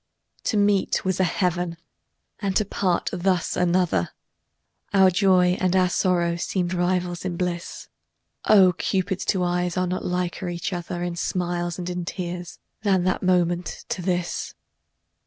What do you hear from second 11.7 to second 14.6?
and in tears than that moment to this.